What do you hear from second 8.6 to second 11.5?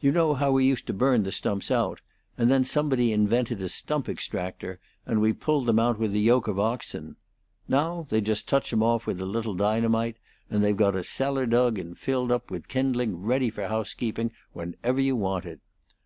'em off with a little dynamite, and they've got a cellar